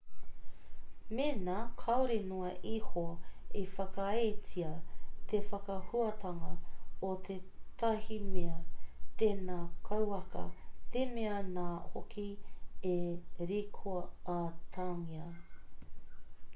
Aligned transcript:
mēnā 1.17 1.55
kāore 1.81 2.15
noa 2.29 2.47
iho 2.69 3.03
i 3.63 3.65
whakaaetia 3.73 4.69
te 5.33 5.41
whakahuatanga 5.51 6.49
o 7.09 7.13
tētahi 7.29 8.17
mea 8.31 8.55
tēnā 9.23 9.59
kauaka 9.91 10.43
te 10.97 11.05
mea 11.13 11.37
nā 11.53 11.69
hoki 11.93 12.27
e 12.95 12.97
rikoatangia 13.53 15.29